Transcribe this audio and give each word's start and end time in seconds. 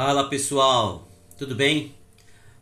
Fala 0.00 0.28
pessoal, 0.28 1.08
tudo 1.36 1.56
bem? 1.56 1.92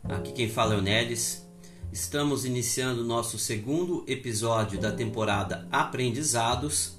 Aqui 0.03 0.33
quem 0.33 0.49
fala 0.49 0.73
é 0.73 0.79
o 0.79 0.81
Nelis. 0.81 1.47
Estamos 1.93 2.47
iniciando 2.47 3.05
nosso 3.05 3.39
segundo 3.39 4.03
episódio 4.09 4.81
da 4.81 4.91
temporada 4.91 5.69
Aprendizados 5.71 6.97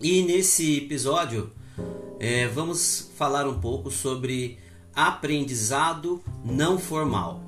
e 0.00 0.22
nesse 0.22 0.78
episódio 0.78 1.52
é, 2.18 2.48
vamos 2.48 3.12
falar 3.14 3.46
um 3.46 3.60
pouco 3.60 3.92
sobre 3.92 4.58
aprendizado 4.92 6.20
não 6.44 6.76
formal. 6.76 7.40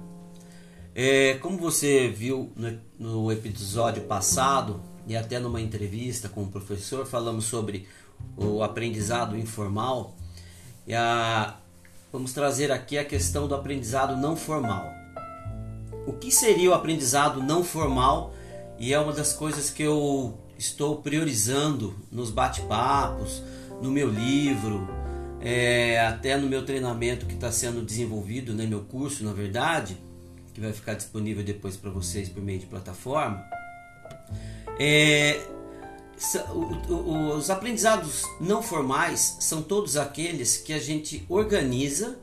É, 0.95 1.34
como 1.43 1.59
você 1.59 2.07
viu 2.07 2.52
no, 2.55 2.80
no 3.00 3.33
episódio 3.33 4.05
passado 4.05 4.80
e 5.09 5.16
até 5.16 5.41
numa 5.41 5.61
entrevista 5.61 6.28
com 6.28 6.45
o 6.45 6.48
professor, 6.48 7.05
falamos 7.05 7.47
sobre 7.47 7.89
o 8.36 8.62
aprendizado 8.62 9.36
informal. 9.36 10.16
E 10.86 10.95
a, 10.95 11.56
vamos 12.12 12.33
trazer 12.33 12.71
aqui 12.71 12.98
a 12.98 13.05
questão 13.05 13.48
do 13.48 13.55
aprendizado 13.55 14.16
não 14.16 14.37
formal. 14.37 14.93
O 16.07 16.12
que 16.12 16.30
seria 16.30 16.70
o 16.70 16.75
aprendizado 16.75 17.43
não 17.43 17.65
formal? 17.65 18.34
E 18.79 18.93
é 18.93 18.98
uma 18.98 19.12
das 19.12 19.33
coisas 19.33 19.70
que 19.70 19.83
eu 19.83 20.39
estou 20.59 20.97
priorizando 20.97 21.95
nos 22.11 22.30
bate-papos, 22.30 23.43
no 23.80 23.91
meu 23.91 24.09
livro, 24.11 24.89
é, 25.41 26.01
até 26.01 26.37
no 26.37 26.48
meu 26.48 26.65
treinamento 26.65 27.27
que 27.27 27.34
está 27.34 27.51
sendo 27.51 27.83
desenvolvido, 27.83 28.53
né, 28.55 28.67
meu 28.67 28.81
curso, 28.81 29.25
na 29.25 29.33
verdade, 29.33 29.97
que 30.53 30.61
vai 30.61 30.73
ficar 30.73 30.95
disponível 30.95 31.42
depois 31.42 31.77
para 31.77 31.91
vocês 31.91 32.29
por 32.29 32.42
meio 32.42 32.61
de 32.61 32.67
plataforma. 32.67 33.42
É, 34.79 35.41
os 36.89 37.51
aprendizados 37.51 38.23
não 38.41 38.62
formais 38.62 39.37
são 39.41 39.62
todos 39.62 39.97
aqueles 39.97 40.56
que 40.56 40.73
a 40.73 40.79
gente 40.79 41.25
organiza 41.29 42.19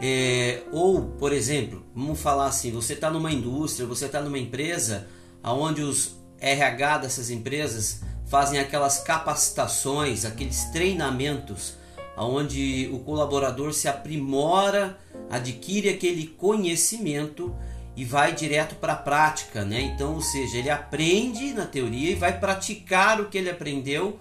é, 0.00 0.62
ou, 0.72 1.02
por 1.02 1.32
exemplo, 1.32 1.82
vamos 1.94 2.20
falar 2.20 2.46
assim, 2.46 2.70
você 2.72 2.94
está 2.94 3.10
numa 3.10 3.32
indústria, 3.32 3.86
você 3.86 4.06
está 4.06 4.20
numa 4.20 4.38
empresa 4.38 5.06
onde 5.42 5.82
os 5.82 6.16
RH 6.40 6.98
dessas 6.98 7.30
empresas 7.30 8.00
fazem 8.26 8.58
aquelas 8.58 8.98
capacitações, 8.98 10.24
aqueles 10.24 10.64
treinamentos, 10.66 11.74
onde 12.16 12.90
o 12.92 12.98
colaborador 13.00 13.72
se 13.72 13.88
aprimora, 13.88 14.98
adquire 15.30 15.88
aquele 15.88 16.26
conhecimento 16.26 17.54
e 17.96 18.04
vai 18.04 18.34
direto 18.34 18.74
para 18.76 18.94
a 18.94 18.96
prática, 18.96 19.64
né? 19.64 19.80
Então, 19.80 20.14
ou 20.14 20.20
seja, 20.20 20.58
ele 20.58 20.70
aprende 20.70 21.52
na 21.52 21.64
teoria 21.64 22.10
e 22.10 22.14
vai 22.14 22.38
praticar 22.38 23.20
o 23.20 23.28
que 23.28 23.38
ele 23.38 23.50
aprendeu. 23.50 24.18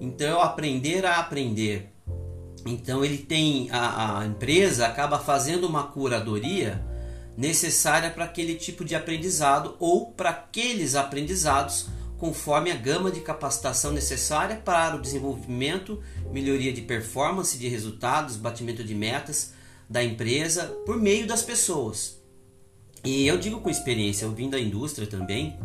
Então, 0.00 0.40
aprender 0.40 1.04
a 1.04 1.18
aprender. 1.18 1.92
Então, 2.64 3.04
ele 3.04 3.18
tem 3.18 3.68
a, 3.70 4.20
a 4.20 4.26
empresa 4.26 4.86
acaba 4.86 5.18
fazendo 5.18 5.66
uma 5.66 5.84
curadoria 5.84 6.84
necessária 7.36 8.10
para 8.10 8.24
aquele 8.24 8.54
tipo 8.54 8.84
de 8.84 8.94
aprendizado 8.94 9.76
ou 9.78 10.12
para 10.12 10.30
aqueles 10.30 10.94
aprendizados 10.94 11.88
conforme 12.18 12.70
a 12.72 12.74
gama 12.74 13.12
de 13.12 13.20
capacitação 13.20 13.92
necessária 13.92 14.56
para 14.56 14.96
o 14.96 15.00
desenvolvimento, 15.00 16.02
melhoria 16.32 16.72
de 16.72 16.82
performance, 16.82 17.56
de 17.56 17.68
resultados, 17.68 18.36
batimento 18.36 18.82
de 18.82 18.94
metas 18.94 19.52
da 19.88 20.02
empresa 20.02 20.64
por 20.84 20.96
meio 20.96 21.26
das 21.26 21.42
pessoas. 21.42 22.17
E 23.04 23.26
eu 23.26 23.38
digo 23.38 23.60
com 23.60 23.70
experiência, 23.70 24.24
eu 24.24 24.32
vim 24.32 24.50
da 24.50 24.58
indústria 24.58 25.06
também, 25.06 25.58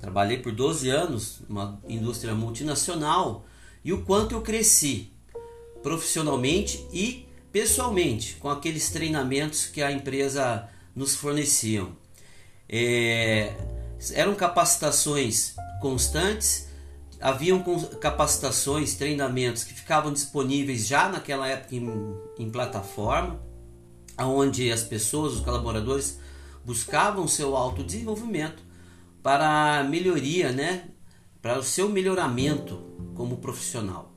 trabalhei 0.00 0.38
por 0.38 0.52
12 0.52 0.88
anos, 0.90 1.40
uma 1.48 1.80
indústria 1.88 2.34
multinacional, 2.34 3.44
e 3.84 3.92
o 3.92 4.02
quanto 4.02 4.34
eu 4.34 4.42
cresci 4.42 5.12
profissionalmente 5.82 6.86
e 6.92 7.26
pessoalmente 7.52 8.36
com 8.36 8.48
aqueles 8.48 8.90
treinamentos 8.90 9.66
que 9.66 9.82
a 9.82 9.92
empresa 9.92 10.68
nos 10.94 11.14
forneciam. 11.14 11.96
É, 12.68 13.54
eram 14.12 14.34
capacitações 14.34 15.54
constantes, 15.80 16.68
haviam 17.20 17.62
capacitações, 18.00 18.94
treinamentos 18.94 19.64
que 19.64 19.74
ficavam 19.74 20.12
disponíveis 20.12 20.86
já 20.86 21.08
naquela 21.08 21.46
época 21.48 21.74
em, 21.76 22.16
em 22.38 22.50
plataforma, 22.50 23.40
onde 24.18 24.72
as 24.72 24.82
pessoas, 24.82 25.34
os 25.34 25.40
colaboradores 25.40 26.18
buscavam 26.64 27.28
seu 27.28 27.56
autodesenvolvimento 27.56 28.62
para 29.22 29.84
melhoria, 29.84 30.52
né? 30.52 30.84
Para 31.40 31.58
o 31.58 31.62
seu 31.62 31.88
melhoramento 31.88 32.82
como 33.14 33.36
profissional. 33.36 34.14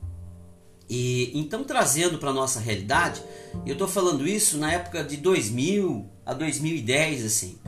E 0.88 1.30
então 1.38 1.64
trazendo 1.64 2.18
para 2.18 2.32
nossa 2.32 2.60
realidade, 2.60 3.22
eu 3.66 3.72
estou 3.72 3.86
falando 3.86 4.26
isso 4.26 4.56
na 4.56 4.72
época 4.72 5.04
de 5.04 5.18
2000 5.18 6.08
a 6.24 6.32
2010 6.32 7.26
assim. 7.26 7.58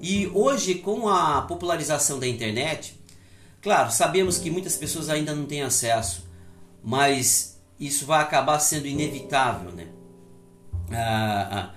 E 0.00 0.28
hoje 0.28 0.76
com 0.76 1.08
a 1.08 1.42
popularização 1.42 2.18
da 2.20 2.26
internet, 2.26 2.98
claro, 3.60 3.90
sabemos 3.90 4.38
que 4.38 4.50
muitas 4.50 4.76
pessoas 4.76 5.08
ainda 5.08 5.34
não 5.34 5.44
têm 5.44 5.62
acesso, 5.62 6.28
mas 6.82 7.60
isso 7.80 8.06
vai 8.06 8.22
acabar 8.22 8.58
sendo 8.60 8.86
inevitável, 8.86 9.72
né? 9.72 9.88
Ah, 10.90 11.48
ah, 11.50 11.74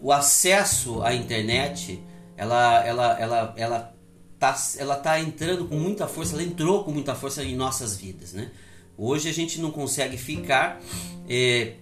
o 0.00 0.12
acesso 0.12 1.02
à 1.02 1.14
internet, 1.14 2.02
ela, 2.36 2.84
ela, 2.84 3.20
ela, 3.20 3.54
ela 3.56 3.96
tá, 4.38 4.56
ela 4.78 4.96
tá 4.96 5.20
entrando 5.20 5.66
com 5.66 5.76
muita 5.76 6.06
força, 6.06 6.34
ela 6.34 6.42
entrou 6.42 6.84
com 6.84 6.90
muita 6.90 7.14
força 7.14 7.42
em 7.42 7.56
nossas 7.56 7.96
vidas, 7.96 8.32
né? 8.32 8.50
Hoje 8.98 9.28
a 9.28 9.32
gente 9.32 9.60
não 9.60 9.70
consegue 9.70 10.16
ficar 10.16 10.80
é, 11.28 11.74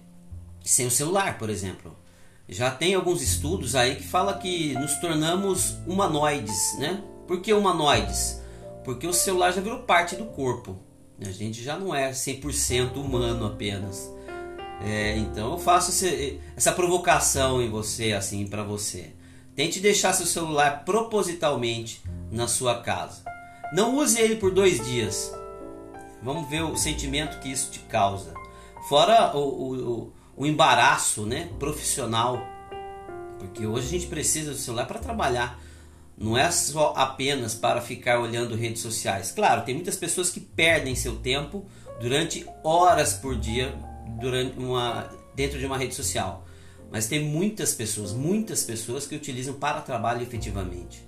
sem 0.63 0.85
o 0.85 0.91
celular, 0.91 1.37
por 1.37 1.49
exemplo. 1.49 1.95
Já 2.47 2.69
tem 2.69 2.93
alguns 2.93 3.21
estudos 3.21 3.75
aí 3.75 3.95
que 3.95 4.03
fala 4.03 4.37
que 4.37 4.73
nos 4.73 4.95
tornamos 4.95 5.77
humanoides, 5.87 6.77
né? 6.77 7.01
Por 7.25 7.41
que 7.41 7.53
humanoides? 7.53 8.41
Porque 8.83 9.07
o 9.07 9.13
celular 9.13 9.51
já 9.51 9.61
virou 9.61 9.79
parte 9.79 10.15
do 10.15 10.25
corpo. 10.25 10.77
A 11.19 11.31
gente 11.31 11.63
já 11.63 11.77
não 11.77 11.95
é 11.95 12.11
100% 12.11 12.97
humano 12.97 13.47
apenas. 13.47 14.11
É, 14.81 15.17
então 15.17 15.53
eu 15.53 15.57
faço 15.57 15.91
esse, 15.91 16.39
essa 16.55 16.71
provocação 16.71 17.61
em 17.61 17.69
você, 17.69 18.13
assim, 18.13 18.45
para 18.45 18.63
você. 18.63 19.13
Tente 19.55 19.79
deixar 19.79 20.13
seu 20.13 20.25
celular 20.25 20.83
propositalmente 20.83 22.01
na 22.31 22.47
sua 22.47 22.81
casa. 22.81 23.23
Não 23.73 23.95
use 23.97 24.19
ele 24.19 24.35
por 24.35 24.51
dois 24.51 24.85
dias. 24.85 25.33
Vamos 26.21 26.49
ver 26.49 26.63
o 26.63 26.75
sentimento 26.75 27.39
que 27.39 27.51
isso 27.51 27.71
te 27.71 27.79
causa. 27.79 28.33
Fora 28.89 29.35
o, 29.35 29.39
o, 29.39 30.13
o 30.35 30.45
embaraço 30.45 31.25
né, 31.25 31.49
profissional. 31.57 32.45
Porque 33.39 33.65
hoje 33.65 33.87
a 33.87 33.89
gente 33.91 34.07
precisa 34.07 34.51
do 34.51 34.57
celular 34.57 34.85
para 34.85 34.99
trabalhar. 34.99 35.59
Não 36.17 36.37
é 36.37 36.49
só 36.51 36.93
apenas 36.95 37.55
para 37.55 37.81
ficar 37.81 38.19
olhando 38.19 38.55
redes 38.55 38.81
sociais. 38.81 39.31
Claro, 39.31 39.63
tem 39.63 39.75
muitas 39.75 39.95
pessoas 39.95 40.29
que 40.29 40.39
perdem 40.39 40.95
seu 40.95 41.17
tempo 41.17 41.65
durante 41.99 42.45
horas 42.63 43.13
por 43.13 43.35
dia 43.35 43.73
durante 44.19 44.57
uma, 44.57 45.09
dentro 45.35 45.59
de 45.59 45.65
uma 45.65 45.77
rede 45.77 45.95
social. 45.95 46.45
Mas 46.91 47.07
tem 47.07 47.23
muitas 47.23 47.73
pessoas, 47.73 48.13
muitas 48.13 48.63
pessoas 48.63 49.05
que 49.05 49.15
utilizam 49.15 49.55
para 49.55 49.81
trabalho 49.81 50.21
efetivamente, 50.21 51.03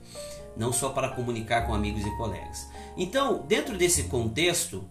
não 0.55 0.73
só 0.73 0.89
para 0.89 1.09
comunicar 1.09 1.65
com 1.65 1.73
amigos 1.73 2.05
e 2.05 2.17
colegas. 2.17 2.67
Então, 2.97 3.45
dentro 3.47 3.77
desse 3.77 4.03
contexto, 4.03 4.83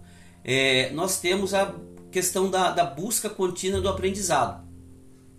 é, 0.45 0.91
nós 0.91 1.19
temos 1.19 1.53
a 1.53 1.75
questão 2.11 2.49
da, 2.51 2.71
da 2.71 2.85
busca 2.85 3.29
contínua 3.29 3.81
do 3.81 3.89
aprendizado, 3.89 4.65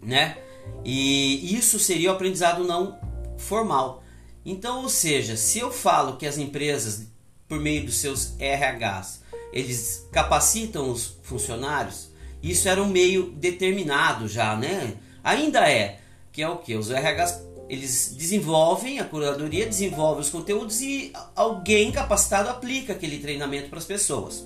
né? 0.02 0.38
E 0.84 1.56
isso 1.56 1.80
seria 1.80 2.12
o 2.12 2.14
aprendizado 2.14 2.64
não 2.64 3.00
formal. 3.38 4.04
Então, 4.46 4.82
ou 4.82 4.90
seja, 4.90 5.36
se 5.36 5.60
eu 5.60 5.72
falo 5.72 6.18
que 6.18 6.26
as 6.26 6.38
empresas, 6.38 7.08
por 7.48 7.60
meio 7.60 7.86
dos 7.86 7.98
seus 7.98 8.36
RHs, 8.38 9.22
eles 9.52 10.08
capacitam 10.12 10.92
os 10.92 11.18
funcionários, 11.24 12.10
isso 12.42 12.68
era 12.70 12.82
um 12.82 12.88
meio 12.88 13.32
determinado 13.32 14.28
já, 14.28 14.56
né? 14.56 14.96
Ainda 15.24 15.70
é, 15.70 16.00
que 16.32 16.42
é 16.42 16.50
o 16.50 16.58
que? 16.58 16.76
Os 16.76 16.90
RHs 16.90 17.48
eles 17.70 18.16
desenvolvem, 18.18 19.00
a 19.00 19.04
curadoria 19.04 19.66
desenvolve 19.66 20.22
os 20.22 20.30
conteúdos 20.30 20.82
e 20.82 21.12
alguém 21.36 21.92
capacitado 21.92 22.50
aplica 22.50 22.94
aquele 22.94 23.20
treinamento 23.20 23.70
para 23.70 23.80
as 23.80 23.86
pessoas. 23.86 24.46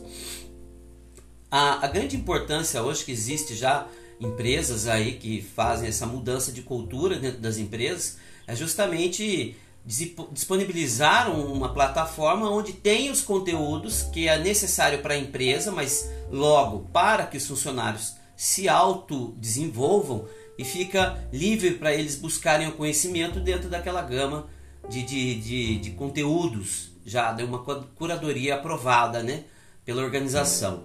A, 1.50 1.86
a, 1.86 1.88
grande 1.88 2.16
importância 2.16 2.82
hoje 2.82 3.06
que 3.06 3.12
existe 3.12 3.56
já 3.56 3.88
empresas 4.20 4.88
aí 4.88 5.14
que 5.14 5.42
fazem 5.42 5.90
essa 5.90 6.06
mudança 6.06 6.52
de 6.52 6.62
cultura 6.62 7.18
dentro 7.18 7.40
das 7.40 7.58
empresas 7.58 8.18
é 8.48 8.56
justamente 8.56 9.56
disponibilizaram 9.86 11.42
uma 11.52 11.74
plataforma 11.74 12.50
onde 12.50 12.74
tem 12.74 13.10
os 13.10 13.22
conteúdos 13.22 14.04
que 14.04 14.28
é 14.28 14.38
necessário 14.38 15.02
para 15.02 15.16
a 15.16 15.18
empresa, 15.18 15.72
mas 15.72 16.10
logo 16.30 16.88
para 16.94 17.26
que 17.26 17.38
os 17.38 17.48
funcionários 17.48 18.14
se 18.36 18.70
autodesenvolvam 18.70 20.28
e 20.58 20.64
fica 20.64 21.28
livre 21.34 21.72
para 21.72 21.94
eles 21.94 22.16
buscarem 22.16 22.68
o 22.68 22.74
conhecimento 22.74 23.40
dentro 23.40 23.70
daquela 23.70 24.02
gama 24.02 24.48
de, 24.88 25.02
de, 25.04 25.36
de, 25.42 25.78
de 25.78 25.92
conteúdos 25.92 26.92
já 27.06 27.32
de 27.32 27.44
uma 27.44 27.60
curadoria 27.96 28.56
aprovada 28.56 29.24
né, 29.24 29.46
pela 29.84 30.04
organização. 30.04 30.84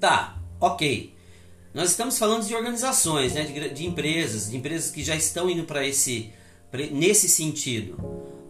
Tá, 0.00 0.36
ok. 0.60 1.14
nós 1.72 1.90
estamos 1.90 2.18
falando 2.18 2.44
de 2.44 2.54
organizações, 2.54 3.34
né, 3.34 3.44
de, 3.44 3.70
de 3.70 3.86
empresas, 3.86 4.50
de 4.50 4.56
empresas 4.56 4.90
que 4.90 5.04
já 5.04 5.14
estão 5.14 5.48
indo 5.48 5.62
para 5.62 5.86
esse 5.86 6.32
nesse 6.90 7.28
sentido. 7.28 7.96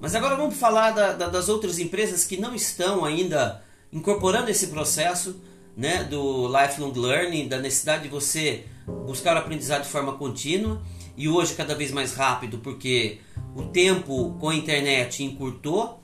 Mas 0.00 0.14
agora 0.14 0.36
vamos 0.36 0.56
falar 0.56 0.90
da, 0.92 1.12
da, 1.12 1.28
das 1.28 1.48
outras 1.48 1.78
empresas 1.78 2.24
que 2.24 2.36
não 2.36 2.54
estão 2.54 3.04
ainda 3.04 3.62
incorporando 3.92 4.50
esse 4.50 4.68
processo 4.68 5.36
né, 5.76 6.04
do 6.04 6.48
lifelong 6.48 6.92
learning, 6.92 7.48
da 7.48 7.58
necessidade 7.58 8.04
de 8.04 8.08
você 8.08 8.64
buscar 9.06 9.36
o 9.36 9.38
aprendizado 9.38 9.82
de 9.82 9.88
forma 9.88 10.14
contínua 10.14 10.82
e 11.16 11.28
hoje 11.28 11.54
cada 11.54 11.74
vez 11.74 11.90
mais 11.90 12.14
rápido, 12.14 12.58
porque 12.58 13.18
o 13.54 13.64
tempo 13.64 14.36
com 14.40 14.48
a 14.48 14.54
internet 14.54 15.22
encurtou. 15.22 16.00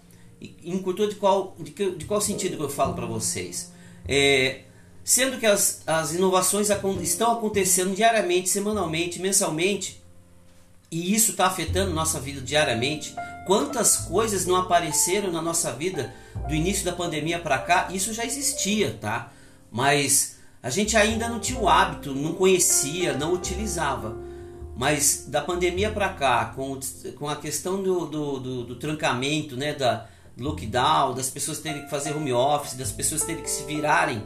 Encurtou 0.62 1.08
de 1.08 1.16
qual, 1.16 1.56
de, 1.58 1.72
de 1.72 2.04
qual 2.04 2.20
sentido 2.20 2.56
que 2.56 2.62
eu 2.62 2.68
falo 2.68 2.94
para 2.94 3.06
vocês? 3.06 3.72
É, 4.06 4.60
sendo 5.02 5.38
que 5.38 5.46
as, 5.46 5.82
as 5.84 6.14
inovações 6.14 6.70
estão 7.02 7.32
acontecendo 7.32 7.94
diariamente, 7.94 8.48
semanalmente, 8.48 9.20
mensalmente, 9.20 9.97
e 10.90 11.14
isso 11.14 11.32
está 11.32 11.46
afetando 11.46 11.92
nossa 11.92 12.18
vida 12.18 12.40
diariamente. 12.40 13.14
Quantas 13.46 13.96
coisas 13.96 14.46
não 14.46 14.56
apareceram 14.56 15.30
na 15.30 15.42
nossa 15.42 15.72
vida 15.72 16.14
do 16.46 16.54
início 16.54 16.84
da 16.84 16.92
pandemia 16.92 17.38
para 17.38 17.58
cá? 17.58 17.88
Isso 17.90 18.12
já 18.12 18.24
existia, 18.24 18.96
tá? 19.00 19.32
Mas 19.70 20.38
a 20.62 20.70
gente 20.70 20.96
ainda 20.96 21.28
não 21.28 21.40
tinha 21.40 21.58
o 21.58 21.68
hábito, 21.68 22.14
não 22.14 22.34
conhecia, 22.34 23.14
não 23.14 23.34
utilizava. 23.34 24.16
Mas 24.76 25.26
da 25.28 25.42
pandemia 25.42 25.90
para 25.90 26.08
cá, 26.10 26.52
com, 26.54 26.78
com 27.18 27.28
a 27.28 27.36
questão 27.36 27.82
do, 27.82 28.06
do, 28.06 28.38
do, 28.38 28.64
do 28.64 28.76
trancamento, 28.76 29.56
né, 29.56 29.74
da 29.74 30.06
lockdown, 30.38 31.14
das 31.14 31.28
pessoas 31.28 31.58
terem 31.58 31.82
que 31.82 31.90
fazer 31.90 32.16
home 32.16 32.32
office, 32.32 32.74
das 32.74 32.92
pessoas 32.92 33.22
terem 33.22 33.42
que 33.42 33.50
se 33.50 33.64
virarem 33.64 34.22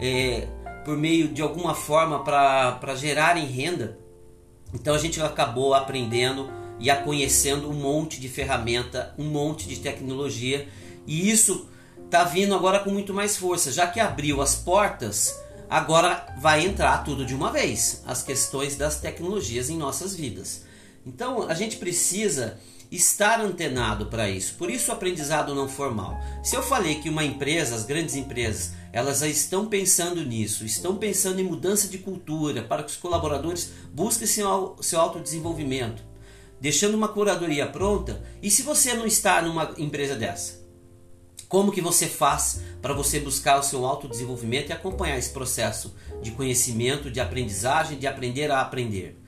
é, 0.00 0.48
por 0.84 0.96
meio 0.96 1.28
de 1.28 1.42
alguma 1.42 1.74
forma 1.74 2.24
para 2.24 2.94
gerarem 2.94 3.44
renda, 3.46 3.98
então 4.74 4.94
a 4.94 4.98
gente 4.98 5.20
acabou 5.20 5.74
aprendendo 5.74 6.50
e 6.78 6.90
a 6.90 6.96
conhecendo 6.96 7.70
um 7.70 7.74
monte 7.74 8.20
de 8.20 8.28
ferramenta, 8.28 9.14
um 9.18 9.24
monte 9.24 9.66
de 9.66 9.76
tecnologia, 9.76 10.68
e 11.06 11.30
isso 11.30 11.68
está 12.04 12.24
vindo 12.24 12.54
agora 12.54 12.78
com 12.80 12.90
muito 12.90 13.14
mais 13.14 13.36
força, 13.36 13.72
já 13.72 13.86
que 13.86 13.98
abriu 13.98 14.42
as 14.42 14.54
portas 14.54 15.34
agora 15.68 16.26
vai 16.38 16.64
entrar 16.64 16.98
tudo 16.98 17.24
de 17.24 17.34
uma 17.34 17.50
vez, 17.50 18.02
as 18.06 18.22
questões 18.22 18.76
das 18.76 19.00
tecnologias 19.00 19.68
em 19.68 19.76
nossas 19.76 20.14
vidas. 20.14 20.64
Então 21.04 21.48
a 21.48 21.54
gente 21.54 21.76
precisa 21.76 22.58
estar 22.90 23.40
antenado 23.40 24.06
para 24.06 24.28
isso. 24.28 24.54
Por 24.54 24.70
isso 24.70 24.90
o 24.90 24.94
aprendizado 24.94 25.54
não 25.54 25.68
formal. 25.68 26.16
Se 26.42 26.54
eu 26.54 26.62
falei 26.62 26.96
que 26.96 27.08
uma 27.08 27.24
empresa, 27.24 27.74
as 27.74 27.84
grandes 27.84 28.14
empresas, 28.14 28.72
elas 28.96 29.18
já 29.18 29.28
estão 29.28 29.66
pensando 29.66 30.24
nisso, 30.24 30.64
estão 30.64 30.96
pensando 30.96 31.38
em 31.38 31.44
mudança 31.44 31.86
de 31.86 31.98
cultura 31.98 32.62
para 32.62 32.82
que 32.82 32.88
os 32.88 32.96
colaboradores 32.96 33.72
busquem 33.92 34.26
seu, 34.26 34.74
seu 34.80 34.98
autodesenvolvimento, 34.98 36.02
deixando 36.58 36.94
uma 36.94 37.06
curadoria 37.06 37.66
pronta. 37.66 38.24
E 38.42 38.50
se 38.50 38.62
você 38.62 38.94
não 38.94 39.04
está 39.04 39.42
numa 39.42 39.74
empresa 39.76 40.16
dessa? 40.16 40.64
Como 41.46 41.72
que 41.72 41.82
você 41.82 42.06
faz 42.06 42.62
para 42.80 42.94
você 42.94 43.20
buscar 43.20 43.58
o 43.58 43.62
seu 43.62 43.84
autodesenvolvimento 43.84 44.70
e 44.70 44.72
acompanhar 44.72 45.18
esse 45.18 45.28
processo 45.28 45.94
de 46.22 46.30
conhecimento, 46.30 47.10
de 47.10 47.20
aprendizagem, 47.20 47.98
de 47.98 48.06
aprender 48.06 48.50
a 48.50 48.62
aprender? 48.62 49.20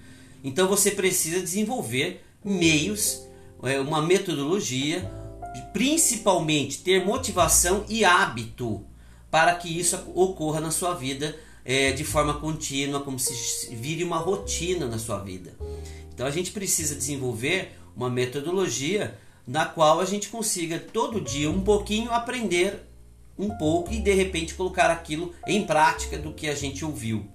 Então 0.42 0.66
você 0.66 0.92
precisa 0.92 1.40
desenvolver 1.40 2.24
meios, 2.42 3.22
é, 3.62 3.78
uma 3.78 4.00
metodologia, 4.00 5.12
principalmente 5.74 6.78
ter 6.78 7.04
motivação 7.04 7.84
e 7.86 8.02
hábito 8.02 8.87
para 9.30 9.54
que 9.54 9.68
isso 9.68 9.96
ocorra 10.14 10.60
na 10.60 10.70
sua 10.70 10.94
vida 10.94 11.36
é, 11.64 11.92
de 11.92 12.04
forma 12.04 12.34
contínua, 12.40 13.00
como 13.00 13.18
se 13.18 13.74
vire 13.74 14.02
uma 14.02 14.18
rotina 14.18 14.86
na 14.86 14.98
sua 14.98 15.18
vida. 15.18 15.54
Então 16.14 16.26
a 16.26 16.30
gente 16.30 16.50
precisa 16.50 16.94
desenvolver 16.94 17.78
uma 17.94 18.08
metodologia 18.08 19.18
na 19.46 19.66
qual 19.66 20.00
a 20.00 20.04
gente 20.04 20.28
consiga 20.28 20.78
todo 20.78 21.20
dia 21.20 21.50
um 21.50 21.60
pouquinho 21.60 22.10
aprender 22.10 22.86
um 23.38 23.50
pouco 23.56 23.92
e 23.92 24.00
de 24.00 24.12
repente 24.12 24.54
colocar 24.54 24.90
aquilo 24.90 25.34
em 25.46 25.64
prática 25.64 26.18
do 26.18 26.32
que 26.32 26.48
a 26.48 26.54
gente 26.54 26.84
ouviu, 26.84 27.26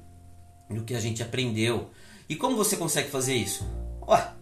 do 0.69 0.83
que 0.83 0.95
a 0.95 0.99
gente 0.99 1.23
aprendeu. 1.23 1.89
E 2.27 2.35
como 2.35 2.57
você 2.57 2.75
consegue 2.75 3.09
fazer 3.09 3.35
isso? 3.35 3.65
Ué, 4.07 4.33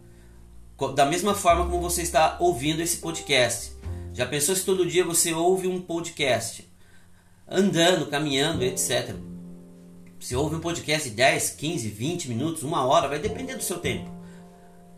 da 0.95 1.05
mesma 1.05 1.35
forma 1.35 1.65
como 1.65 1.81
você 1.81 2.01
está 2.01 2.37
ouvindo 2.39 2.81
esse 2.81 2.97
podcast. 2.97 3.73
Já 4.13 4.25
pensou 4.25 4.55
se 4.55 4.65
todo 4.65 4.85
dia 4.85 5.05
você 5.05 5.33
ouve 5.33 5.67
um 5.67 5.81
podcast? 5.81 6.70
Andando, 7.47 8.07
caminhando, 8.07 8.63
etc. 8.63 9.15
Você 10.19 10.35
ouve 10.35 10.55
um 10.55 10.59
podcast 10.59 11.09
de 11.09 11.15
10, 11.15 11.51
15, 11.51 11.89
20 11.89 12.29
minutos, 12.29 12.63
uma 12.63 12.85
hora, 12.85 13.07
vai 13.07 13.19
depender 13.19 13.55
do 13.55 13.63
seu 13.63 13.79
tempo. 13.79 14.09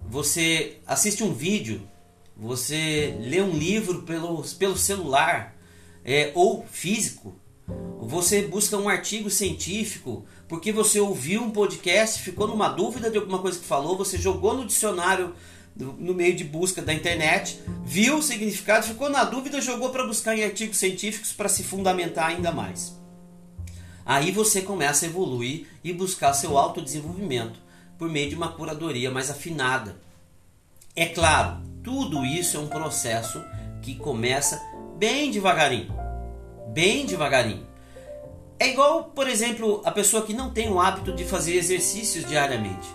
Você 0.09 0.77
assiste 0.85 1.23
um 1.23 1.33
vídeo 1.33 1.81
você 2.35 3.15
lê 3.19 3.41
um 3.41 3.51
livro 3.51 4.03
pelo, 4.03 4.43
pelo 4.57 4.77
celular 4.77 5.55
é, 6.03 6.31
ou 6.33 6.65
físico, 6.69 7.35
você 7.99 8.41
busca 8.41 8.77
um 8.77 8.89
artigo 8.89 9.29
científico 9.29 10.25
porque 10.47 10.71
você 10.71 10.99
ouviu 10.99 11.41
um 11.41 11.51
podcast, 11.51 12.21
ficou 12.21 12.47
numa 12.47 12.67
dúvida 12.67 13.09
de 13.09 13.17
alguma 13.17 13.39
coisa 13.39 13.57
que 13.57 13.65
falou, 13.65 13.97
você 13.97 14.17
jogou 14.17 14.55
no 14.55 14.65
dicionário 14.65 15.33
no 15.75 16.13
meio 16.13 16.35
de 16.35 16.43
busca 16.43 16.81
da 16.81 16.93
internet, 16.93 17.59
viu 17.83 18.17
o 18.17 18.23
significado, 18.23 18.85
ficou 18.85 19.09
na 19.09 19.23
dúvida, 19.23 19.59
jogou 19.59 19.89
para 19.89 20.05
buscar 20.05 20.37
em 20.37 20.43
artigos 20.43 20.77
científicos 20.77 21.33
para 21.33 21.49
se 21.49 21.63
fundamentar 21.63 22.27
ainda 22.27 22.51
mais. 22.51 22.95
Aí 24.05 24.31
você 24.31 24.61
começa 24.61 25.05
a 25.05 25.09
evoluir 25.09 25.67
e 25.83 25.93
buscar 25.93 26.33
seu 26.33 26.57
autodesenvolvimento 26.57 27.59
por 27.97 28.09
meio 28.09 28.29
de 28.29 28.35
uma 28.35 28.51
curadoria 28.51 29.09
mais 29.09 29.29
afinada. 29.29 29.97
É 30.95 31.05
claro, 31.05 31.61
tudo 31.83 32.25
isso 32.25 32.57
é 32.57 32.59
um 32.59 32.67
processo 32.67 33.43
que 33.81 33.95
começa 33.95 34.61
bem 34.97 35.31
devagarinho. 35.31 35.93
Bem 36.67 37.05
devagarinho. 37.05 37.65
É 38.59 38.69
igual, 38.69 39.05
por 39.05 39.27
exemplo, 39.27 39.81
a 39.83 39.91
pessoa 39.91 40.23
que 40.23 40.33
não 40.33 40.49
tem 40.49 40.69
o 40.69 40.79
hábito 40.79 41.13
de 41.13 41.23
fazer 41.23 41.55
exercícios 41.55 42.25
diariamente. 42.25 42.87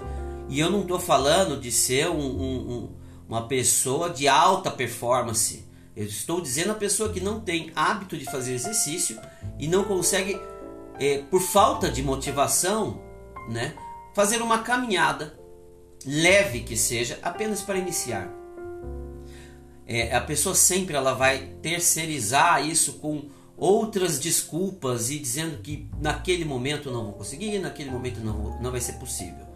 E 0.49 0.59
eu 0.59 0.71
não 0.71 0.83
estou 0.83 0.99
falando 0.99 1.61
de 1.61 1.71
ser 1.71 2.09
um, 2.09 2.19
um, 2.19 2.71
um, 2.71 2.97
uma 3.29 3.47
pessoa 3.47 4.11
de 4.11 4.27
alta 4.27 4.71
performance. 4.71 5.67
Eu 5.95 6.07
estou 6.07 6.40
dizendo 6.40 6.73
a 6.73 6.76
pessoa 6.76 7.12
que 7.12 7.21
não 7.21 7.40
tem 7.40 7.73
hábito 7.75 8.17
de 8.17 8.25
fazer 8.25 8.55
exercício 8.55 9.19
e 9.59 9.67
não 9.67 9.85
consegue, 9.85 10.40
é, 10.99 11.19
por 11.31 11.40
falta 11.40 11.90
de 11.90 12.02
motivação, 12.02 13.00
né, 13.50 13.75
fazer 14.14 14.40
uma 14.40 14.59
caminhada 14.59 15.38
leve 16.07 16.61
que 16.61 16.76
seja, 16.76 17.19
apenas 17.23 17.61
para 17.62 17.78
iniciar 17.78 18.38
é, 19.88 20.14
a 20.14 20.21
pessoa 20.21 20.55
sempre 20.55 20.95
ela 20.95 21.14
vai 21.14 21.55
terceirizar 21.62 22.64
isso 22.64 22.95
com 22.95 23.31
outras 23.57 24.21
desculpas 24.21 25.09
e 25.11 25.19
dizendo 25.19 25.62
que 25.62 25.88
naquele 25.99 26.45
momento 26.45 26.90
não 26.90 27.05
vou 27.05 27.14
conseguir, 27.14 27.59
naquele 27.59 27.90
momento 27.90 28.21
não, 28.21 28.61
não 28.61 28.71
vai 28.71 28.83
ser 28.83 28.93
possível. 28.95 29.48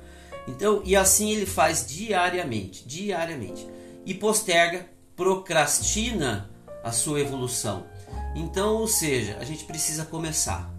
Então, 0.46 0.82
e 0.84 0.96
assim 0.96 1.30
ele 1.30 1.46
faz 1.46 1.86
diariamente, 1.86 2.86
diariamente. 2.86 3.66
E 4.04 4.12
posterga, 4.14 4.86
procrastina 5.14 6.50
a 6.82 6.90
sua 6.90 7.20
evolução. 7.20 7.86
Então, 8.34 8.74
ou 8.76 8.88
seja, 8.88 9.36
a 9.38 9.44
gente 9.44 9.64
precisa 9.64 10.04
começar, 10.04 10.72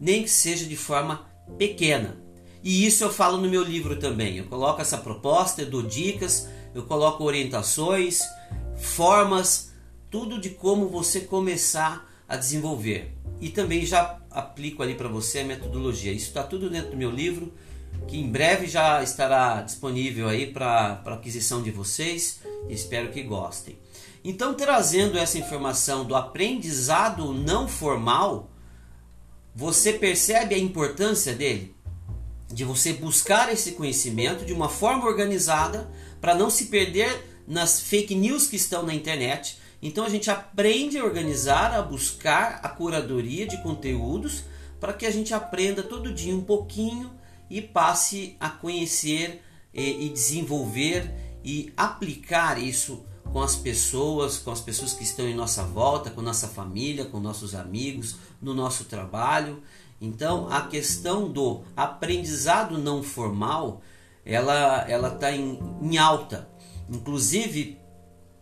nem 0.00 0.22
que 0.22 0.28
seja 0.28 0.66
de 0.66 0.76
forma 0.76 1.26
pequena. 1.56 2.16
E 2.62 2.86
isso 2.86 3.04
eu 3.04 3.12
falo 3.12 3.38
no 3.38 3.48
meu 3.48 3.62
livro 3.62 3.98
também. 3.98 4.36
Eu 4.36 4.44
coloco 4.44 4.80
essa 4.80 4.98
proposta, 4.98 5.62
eu 5.62 5.70
dou 5.70 5.82
dicas, 5.82 6.48
eu 6.74 6.82
coloco 6.82 7.24
orientações, 7.24 8.20
formas, 8.76 9.72
tudo 10.10 10.40
de 10.40 10.50
como 10.50 10.88
você 10.88 11.20
começar 11.20 12.06
a 12.28 12.36
desenvolver. 12.36 13.14
E 13.40 13.48
também 13.48 13.86
já 13.86 14.18
aplico 14.30 14.82
ali 14.82 14.94
para 14.94 15.08
você 15.08 15.40
a 15.40 15.44
metodologia. 15.44 16.12
Isso 16.12 16.28
está 16.28 16.42
tudo 16.42 16.68
dentro 16.68 16.90
do 16.90 16.96
meu 16.96 17.10
livro, 17.10 17.54
que 18.06 18.18
em 18.18 18.30
breve 18.30 18.66
já 18.66 19.02
estará 19.02 19.60
disponível 19.60 20.28
aí 20.28 20.46
para 20.46 21.02
aquisição 21.06 21.62
de 21.62 21.70
vocês. 21.70 22.40
Espero 22.68 23.10
que 23.10 23.22
gostem. 23.22 23.78
Então, 24.24 24.54
trazendo 24.54 25.18
essa 25.18 25.38
informação 25.38 26.04
do 26.04 26.16
aprendizado 26.16 27.32
não 27.32 27.68
formal, 27.68 28.50
você 29.54 29.92
percebe 29.92 30.54
a 30.54 30.58
importância 30.58 31.34
dele? 31.34 31.74
De 32.46 32.64
você 32.64 32.92
buscar 32.92 33.52
esse 33.52 33.72
conhecimento 33.72 34.44
de 34.44 34.52
uma 34.52 34.68
forma 34.68 35.04
organizada 35.04 35.90
para 36.20 36.34
não 36.34 36.48
se 36.50 36.66
perder 36.66 37.42
nas 37.46 37.80
fake 37.80 38.14
news 38.14 38.46
que 38.46 38.56
estão 38.56 38.82
na 38.84 38.94
internet. 38.94 39.58
Então 39.80 40.04
a 40.04 40.08
gente 40.08 40.30
aprende 40.30 40.98
a 40.98 41.04
organizar, 41.04 41.72
a 41.72 41.82
buscar 41.82 42.60
a 42.62 42.68
curadoria 42.68 43.46
de 43.46 43.62
conteúdos 43.62 44.44
para 44.80 44.92
que 44.92 45.06
a 45.06 45.10
gente 45.10 45.32
aprenda 45.34 45.82
todo 45.82 46.12
dia 46.12 46.34
um 46.34 46.42
pouquinho 46.44 47.10
e 47.50 47.60
passe 47.60 48.36
a 48.38 48.48
conhecer 48.48 49.42
e, 49.72 50.06
e 50.06 50.08
desenvolver 50.08 51.12
e 51.44 51.72
aplicar 51.76 52.62
isso 52.62 53.04
com 53.32 53.42
as 53.42 53.56
pessoas, 53.56 54.38
com 54.38 54.50
as 54.50 54.60
pessoas 54.60 54.92
que 54.92 55.02
estão 55.02 55.28
em 55.28 55.34
nossa 55.34 55.62
volta, 55.62 56.10
com 56.10 56.22
nossa 56.22 56.48
família, 56.48 57.04
com 57.04 57.20
nossos 57.20 57.54
amigos, 57.54 58.16
no 58.40 58.54
nosso 58.54 58.84
trabalho 58.84 59.62
Então, 60.00 60.48
a 60.48 60.62
questão 60.62 61.30
do 61.30 61.62
aprendizado 61.76 62.78
não 62.78 63.02
formal, 63.02 63.82
ela 64.24 64.88
ela 64.88 65.08
está 65.14 65.32
em, 65.32 65.58
em 65.82 65.98
alta. 65.98 66.48
Inclusive, 66.88 67.78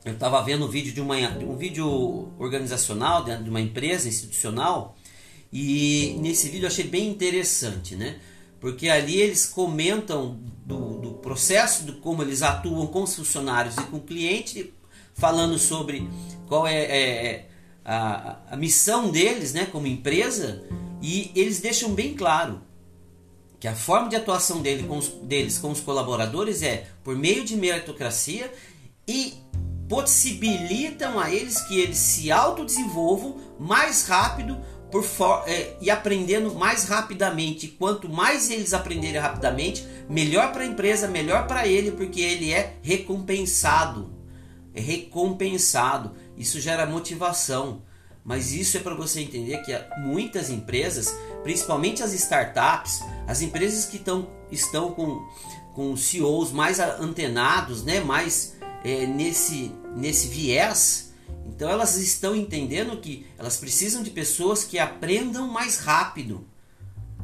eu 0.04 0.12
estava 0.12 0.40
vendo 0.42 0.66
um 0.66 0.68
vídeo 0.68 0.92
de 0.92 1.00
uma 1.00 1.16
um 1.16 1.56
vídeo 1.56 2.32
organizacional 2.38 3.24
de 3.24 3.50
uma 3.50 3.60
empresa 3.60 4.08
institucional 4.08 4.96
e 5.52 6.16
nesse 6.20 6.48
vídeo 6.48 6.64
eu 6.64 6.68
achei 6.68 6.84
bem 6.84 7.08
interessante, 7.08 7.96
né? 7.96 8.20
Porque 8.60 8.88
ali 8.88 9.20
eles 9.20 9.46
comentam 9.46 10.38
do, 10.64 10.98
do 10.98 11.10
processo, 11.14 11.84
de 11.84 11.92
como 11.92 12.22
eles 12.22 12.42
atuam 12.42 12.86
com 12.86 13.02
os 13.02 13.14
funcionários 13.14 13.76
e 13.76 13.82
com 13.82 13.98
o 13.98 14.02
cliente, 14.02 14.72
falando 15.14 15.58
sobre 15.58 16.08
qual 16.46 16.66
é, 16.66 16.74
é, 16.74 17.26
é 17.26 17.48
a, 17.84 18.38
a 18.50 18.56
missão 18.56 19.10
deles, 19.10 19.52
né, 19.52 19.66
como 19.66 19.86
empresa, 19.86 20.64
e 21.00 21.30
eles 21.34 21.60
deixam 21.60 21.94
bem 21.94 22.14
claro 22.14 22.62
que 23.58 23.68
a 23.68 23.74
forma 23.74 24.08
de 24.08 24.16
atuação 24.16 24.60
dele 24.60 24.86
com 24.86 24.98
os, 24.98 25.08
deles 25.08 25.58
com 25.58 25.70
os 25.70 25.80
colaboradores 25.80 26.62
é 26.62 26.86
por 27.02 27.16
meio 27.16 27.44
de 27.44 27.56
meritocracia 27.56 28.52
e 29.08 29.34
possibilitam 29.88 31.18
a 31.18 31.30
eles 31.30 31.60
que 31.62 31.78
eles 31.78 31.96
se 31.96 32.30
autodesenvolvam 32.30 33.36
mais 33.58 34.06
rápido 34.06 34.58
por 34.90 35.04
é, 35.46 35.76
e 35.80 35.90
aprendendo 35.90 36.54
mais 36.54 36.84
rapidamente. 36.84 37.68
Quanto 37.68 38.08
mais 38.08 38.50
eles 38.50 38.72
aprenderem 38.72 39.20
rapidamente, 39.20 39.86
melhor 40.08 40.52
para 40.52 40.62
a 40.62 40.66
empresa, 40.66 41.08
melhor 41.08 41.46
para 41.46 41.66
ele, 41.66 41.92
porque 41.92 42.20
ele 42.20 42.52
é 42.52 42.76
recompensado. 42.82 44.10
É 44.74 44.80
recompensado. 44.80 46.14
Isso 46.36 46.60
gera 46.60 46.86
motivação. 46.86 47.82
Mas 48.24 48.52
isso 48.52 48.76
é 48.76 48.80
para 48.80 48.94
você 48.94 49.20
entender 49.20 49.58
que 49.58 49.72
muitas 49.98 50.50
empresas, 50.50 51.16
principalmente 51.44 52.02
as 52.02 52.12
startups, 52.12 53.00
as 53.26 53.40
empresas 53.40 53.86
que 53.86 54.00
tão, 54.00 54.28
estão 54.50 54.90
com, 54.92 55.24
com 55.74 55.96
CEOs 55.96 56.50
mais 56.50 56.80
antenados, 56.80 57.84
né, 57.84 58.00
mais 58.00 58.56
é, 58.84 59.06
nesse, 59.06 59.72
nesse 59.94 60.26
viés, 60.26 61.05
então 61.56 61.70
elas 61.70 61.96
estão 61.96 62.36
entendendo 62.36 62.98
que 62.98 63.26
elas 63.38 63.56
precisam 63.56 64.02
de 64.02 64.10
pessoas 64.10 64.62
que 64.62 64.78
aprendam 64.78 65.48
mais 65.48 65.78
rápido. 65.78 66.46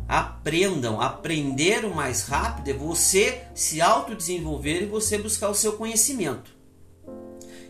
Aprendam, 0.08 1.02
aprender 1.02 1.84
o 1.84 1.94
mais 1.94 2.22
rápido 2.22 2.68
é 2.70 2.72
você 2.72 3.44
se 3.54 3.82
autodesenvolver 3.82 4.82
e 4.82 4.86
você 4.86 5.18
buscar 5.18 5.50
o 5.50 5.54
seu 5.54 5.74
conhecimento. 5.74 6.50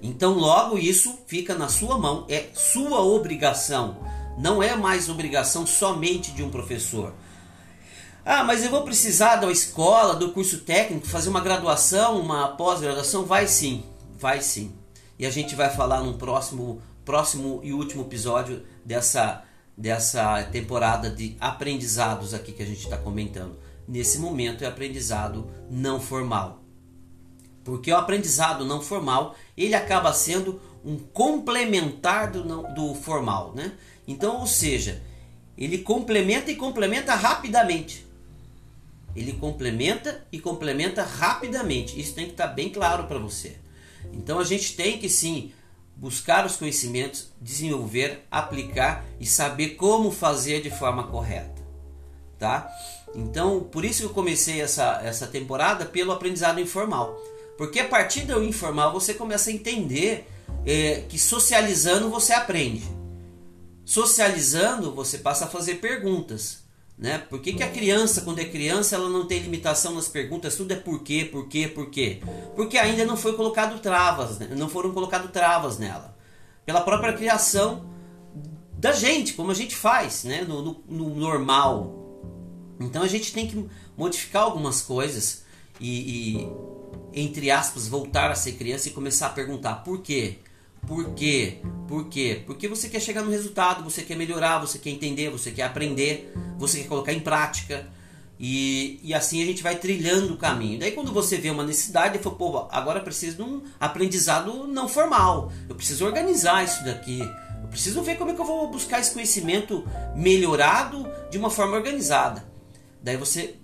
Então, 0.01 0.35
logo 0.35 0.79
isso 0.79 1.19
fica 1.27 1.57
na 1.57 1.69
sua 1.69 1.99
mão, 1.99 2.27
é 2.29 2.51
sua 2.55 3.01
obrigação, 3.01 3.99
não 4.39 4.63
é 4.63 4.77
mais 4.77 5.09
obrigação 5.09 5.67
somente 5.67 6.31
de 6.31 6.45
um 6.45 6.51
professor. 6.51 7.13
Ah, 8.25 8.45
mas 8.45 8.65
eu 8.65 8.71
vou 8.71 8.83
precisar 8.83 9.37
da 9.37 9.51
escola, 9.51 10.15
do 10.15 10.31
curso 10.31 10.59
técnico, 10.59 11.09
fazer 11.09 11.29
uma 11.29 11.41
graduação, 11.41 12.21
uma 12.21 12.49
pós-graduação? 12.57 13.25
Vai 13.25 13.49
sim, 13.49 13.83
vai 14.17 14.41
sim. 14.41 14.73
E 15.23 15.27
a 15.27 15.31
gente 15.31 15.55
vai 15.55 15.71
falar 15.71 16.03
no 16.03 16.15
próximo, 16.15 16.83
próximo 17.05 17.61
e 17.63 17.73
último 17.73 18.03
episódio 18.03 18.67
dessa, 18.85 19.45
dessa 19.77 20.43
temporada 20.43 21.09
de 21.09 21.37
aprendizados 21.39 22.35
aqui 22.35 22.51
que 22.51 22.61
a 22.61 22.67
gente 22.67 22.81
está 22.81 22.97
comentando. 22.97 23.57
Nesse 23.87 24.19
momento 24.19 24.65
é 24.65 24.67
aprendizado 24.67 25.49
não 25.71 26.01
formal. 26.01 26.65
Porque 27.63 27.93
o 27.93 27.97
aprendizado 27.97 28.65
não 28.65 28.83
formal, 28.83 29.37
ele 29.57 29.77
acaba 29.77 30.13
sendo 30.13 30.61
um 30.85 30.99
complementar 30.99 32.33
do, 32.33 32.45
não, 32.45 32.75
do 32.75 32.93
formal, 32.93 33.55
né? 33.55 33.75
Então, 34.09 34.41
ou 34.41 34.47
seja, 34.49 35.05
ele 35.57 35.79
complementa 35.79 36.51
e 36.51 36.57
complementa 36.57 37.15
rapidamente. 37.15 38.05
Ele 39.15 39.35
complementa 39.35 40.27
e 40.33 40.41
complementa 40.41 41.05
rapidamente. 41.05 42.01
Isso 42.01 42.13
tem 42.13 42.25
que 42.25 42.33
estar 42.33 42.49
tá 42.49 42.53
bem 42.53 42.71
claro 42.71 43.05
para 43.05 43.21
você. 43.21 43.62
Então 44.13 44.39
a 44.39 44.45
gente 44.45 44.75
tem 44.77 44.99
que 44.99 45.09
sim 45.09 45.53
buscar 45.97 46.45
os 46.47 46.57
conhecimentos, 46.57 47.31
desenvolver, 47.41 48.27
aplicar 48.31 49.05
e 49.21 49.27
saber 49.27 49.71
como 49.71 50.11
fazer 50.11 50.63
de 50.63 50.71
forma 50.71 51.07
correta, 51.09 51.63
tá? 52.39 52.69
Então, 53.15 53.61
por 53.61 53.85
isso 53.85 54.01
que 54.01 54.07
eu 54.07 54.15
comecei 54.15 54.61
essa, 54.61 55.01
essa 55.05 55.27
temporada 55.27 55.85
pelo 55.85 56.13
aprendizado 56.13 56.61
informal. 56.61 57.17
Porque 57.59 57.81
a 57.81 57.89
partir 57.89 58.23
do 58.23 58.43
informal 58.43 58.93
você 58.93 59.15
começa 59.15 59.51
a 59.51 59.53
entender 59.53 60.27
é, 60.65 61.05
que 61.09 61.19
socializando 61.19 62.09
você 62.11 62.33
aprende. 62.33 62.83
Socializando 63.85 64.95
você 64.95 65.19
passa 65.19 65.45
a 65.45 65.49
fazer 65.49 65.77
perguntas. 65.77 66.62
Né? 66.97 67.19
Por 67.19 67.41
que, 67.41 67.55
que 67.55 67.63
a 67.63 67.71
criança, 67.71 68.21
quando 68.21 68.39
é 68.39 68.45
criança, 68.45 68.95
ela 68.95 69.09
não 69.09 69.27
tem 69.27 69.41
limitação 69.41 69.95
nas 69.95 70.09
perguntas? 70.09 70.57
Tudo 70.57 70.73
é 70.73 70.77
por 70.77 71.03
quê, 71.03 71.25
por 71.25 71.49
quê, 71.49 71.67
por 71.67 71.91
quê? 71.91 72.21
Porque 72.55 72.79
ainda 72.79 73.05
não 73.05 73.17
foi 73.17 73.35
colocado 73.35 73.81
travas, 73.81 74.39
né? 74.39 74.49
não 74.57 74.69
foram 74.69 74.93
colocadas 74.93 75.31
travas 75.31 75.79
nela. 75.79 76.17
Pela 76.65 76.83
própria 76.83 77.13
criação 77.13 77.91
da 78.79 78.93
gente, 78.93 79.33
como 79.33 79.51
a 79.51 79.55
gente 79.55 79.75
faz, 79.75 80.25
né? 80.25 80.43
no, 80.43 80.63
no, 80.63 80.85
no 80.89 81.15
normal. 81.17 81.99
Então 82.79 83.03
a 83.03 83.09
gente 83.09 83.33
tem 83.33 83.49
que 83.49 83.69
modificar 83.97 84.43
algumas 84.45 84.83
coisas 84.83 85.45
e, 85.81 86.37
e 86.37 86.49
entre 87.13 87.51
aspas, 87.51 87.89
voltar 87.89 88.31
a 88.31 88.35
ser 88.35 88.53
criança 88.53 88.89
e 88.89 88.93
começar 88.93 89.27
a 89.27 89.31
perguntar 89.31 89.77
por 89.77 90.03
quê? 90.03 90.39
Por 90.87 91.15
quê? 91.15 91.59
Por 91.87 92.09
quê? 92.09 92.43
Porque 92.45 92.67
você 92.67 92.89
quer 92.89 93.01
chegar 93.01 93.23
no 93.23 93.31
resultado, 93.31 93.85
você 93.85 94.03
quer 94.03 94.17
melhorar, 94.17 94.59
você 94.59 94.79
quer 94.79 94.91
entender, 94.91 95.31
você 95.31 95.51
quer 95.51 95.63
aprender, 95.63 96.33
você 96.59 96.79
quer 96.79 96.89
colocar 96.89 97.13
em 97.13 97.21
prática. 97.21 97.89
E, 98.39 98.99
e 99.05 99.15
assim 99.15 99.41
a 99.41 99.47
gente 99.47 99.63
vai 99.63 99.77
trilhando 99.77 100.35
o 100.35 100.37
caminho. 100.37 100.81
Daí 100.81 100.91
quando 100.93 101.13
você 101.13 101.37
vê 101.37 101.51
uma 101.51 101.65
necessidade, 101.65 102.17
eu 102.17 102.23
falo, 102.23 102.35
pô, 102.35 102.67
agora 102.71 102.99
eu 102.99 103.05
preciso 103.05 103.37
de 103.37 103.43
um 103.43 103.63
aprendizado 103.79 104.67
não 104.67 104.89
formal. 104.89 105.53
Eu 105.69 105.77
preciso 105.77 106.05
organizar 106.05 106.65
isso 106.65 106.85
daqui. 106.85 107.21
Eu 107.63 107.69
preciso 107.69 108.03
ver 108.03 108.17
como 108.17 108.33
é 108.33 108.35
que 108.35 108.41
eu 108.41 108.45
vou 108.45 108.69
buscar 108.69 108.99
esse 108.99 109.13
conhecimento 109.13 109.87
melhorado 110.17 111.09
de 111.31 111.39
uma 111.39 111.51
forma 111.51 111.77
organizada. 111.77 112.45
Daí 113.01 113.17
você 113.17 113.57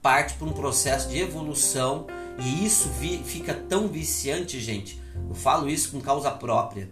parte 0.00 0.34
para 0.34 0.46
um 0.46 0.52
processo 0.52 1.08
de 1.08 1.18
evolução 1.18 2.06
e 2.38 2.64
isso 2.64 2.88
fica 3.24 3.52
tão 3.52 3.88
viciante, 3.88 4.60
gente. 4.60 4.99
Eu 5.28 5.34
falo 5.34 5.68
isso 5.68 5.92
com 5.92 6.00
causa 6.00 6.30
própria. 6.30 6.90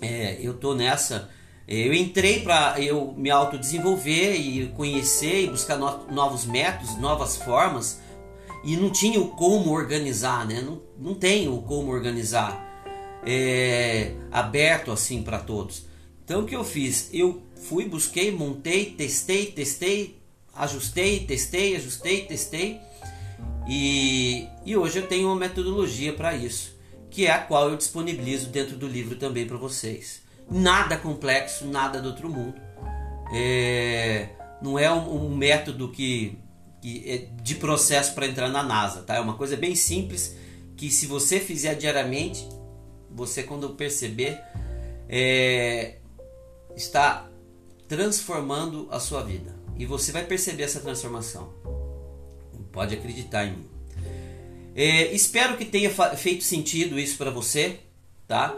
É, 0.00 0.38
eu 0.40 0.54
tô 0.54 0.74
nessa. 0.74 1.30
É, 1.66 1.76
eu 1.76 1.94
entrei 1.94 2.40
para 2.40 2.80
eu 2.80 3.14
me 3.16 3.30
autodesenvolver 3.30 4.34
e 4.34 4.68
conhecer 4.68 5.44
e 5.44 5.46
buscar 5.48 5.76
no, 5.76 6.06
novos 6.12 6.44
métodos, 6.44 6.98
novas 6.98 7.36
formas. 7.36 8.00
E 8.62 8.76
não 8.76 8.90
tinha 8.90 9.20
o 9.20 9.28
como 9.28 9.72
organizar, 9.72 10.46
né? 10.46 10.60
Não, 10.60 10.80
não 10.98 11.14
tenho 11.14 11.54
o 11.54 11.62
como 11.62 11.92
organizar 11.92 12.64
é, 13.26 14.12
aberto 14.30 14.90
assim 14.90 15.22
para 15.22 15.38
todos. 15.38 15.86
Então 16.24 16.42
o 16.42 16.46
que 16.46 16.56
eu 16.56 16.64
fiz? 16.64 17.10
Eu 17.12 17.42
fui, 17.68 17.86
busquei, 17.86 18.30
montei, 18.30 18.86
testei, 18.86 19.46
testei, 19.46 20.18
ajustei, 20.54 21.20
testei, 21.20 21.76
ajustei, 21.76 22.24
testei 22.24 22.80
e, 23.66 24.46
e 24.64 24.76
hoje 24.76 24.98
eu 24.98 25.06
tenho 25.06 25.28
uma 25.28 25.36
metodologia 25.36 26.12
para 26.12 26.36
isso, 26.36 26.73
que 27.14 27.26
é 27.26 27.30
a 27.30 27.38
qual 27.38 27.70
eu 27.70 27.76
disponibilizo 27.76 28.48
dentro 28.48 28.76
do 28.76 28.88
livro 28.88 29.14
também 29.14 29.46
para 29.46 29.56
vocês. 29.56 30.22
Nada 30.50 30.96
complexo, 30.96 31.64
nada 31.64 32.02
do 32.02 32.08
outro 32.08 32.28
mundo. 32.28 32.60
É, 33.32 34.30
não 34.60 34.76
é 34.76 34.92
um, 34.92 35.26
um 35.26 35.36
método 35.36 35.92
que, 35.92 36.36
que 36.82 37.08
é 37.08 37.18
de 37.40 37.54
processo 37.54 38.14
para 38.16 38.26
entrar 38.26 38.48
na 38.48 38.64
NASA, 38.64 39.02
tá? 39.02 39.14
É 39.14 39.20
uma 39.20 39.36
coisa 39.36 39.56
bem 39.56 39.76
simples 39.76 40.34
que 40.76 40.90
se 40.90 41.06
você 41.06 41.38
fizer 41.38 41.76
diariamente, 41.76 42.48
você 43.08 43.44
quando 43.44 43.70
perceber 43.70 44.40
é, 45.08 45.98
está 46.74 47.30
transformando 47.86 48.88
a 48.90 48.98
sua 48.98 49.22
vida 49.22 49.54
e 49.76 49.86
você 49.86 50.10
vai 50.10 50.24
perceber 50.24 50.64
essa 50.64 50.80
transformação. 50.80 51.54
Pode 52.72 52.92
acreditar 52.92 53.46
em 53.46 53.52
mim. 53.52 53.73
É, 54.74 55.12
espero 55.12 55.56
que 55.56 55.64
tenha 55.64 55.90
feito 56.16 56.42
sentido 56.42 56.98
isso 56.98 57.16
para 57.16 57.30
você, 57.30 57.78
tá? 58.26 58.54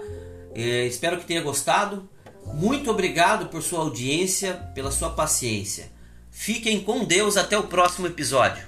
É, 0.54 0.86
espero 0.86 1.18
que 1.18 1.26
tenha 1.26 1.42
gostado. 1.42 2.08
Muito 2.54 2.90
obrigado 2.90 3.48
por 3.48 3.62
sua 3.62 3.80
audiência, 3.80 4.54
pela 4.74 4.90
sua 4.90 5.10
paciência. 5.10 5.90
Fiquem 6.30 6.80
com 6.80 7.04
Deus 7.04 7.36
até 7.36 7.58
o 7.58 7.64
próximo 7.64 8.06
episódio. 8.06 8.64